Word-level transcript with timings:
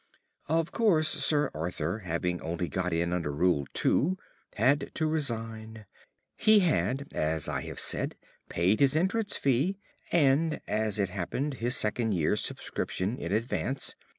"Of 0.49 0.71
course, 0.71 1.09
Sir 1.09 1.51
Arthur 1.53 1.99
having 1.99 2.41
only 2.41 2.67
got 2.67 2.91
in 2.91 3.13
under 3.13 3.31
Rule 3.31 3.67
Two, 3.71 4.17
had 4.55 4.89
to 4.95 5.05
resign. 5.05 5.85
He 6.35 6.61
had, 6.61 7.07
as 7.11 7.47
I 7.47 7.61
have 7.65 7.79
said, 7.79 8.15
paid 8.49 8.79
his 8.79 8.95
entrance 8.95 9.37
fee, 9.37 9.77
and 10.11 10.59
(as 10.67 10.97
it 10.97 11.09
happened) 11.09 11.53
his 11.61 11.77
second 11.77 12.13
year's 12.15 12.41
subscription 12.43 13.15
in 13.19 13.31
advance. 13.31 13.95